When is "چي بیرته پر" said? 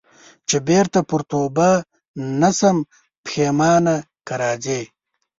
0.47-1.21